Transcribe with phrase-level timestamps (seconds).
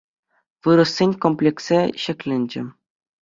[0.67, 2.61] Вырӑссен комплексӗ ҫӗкленчӗ.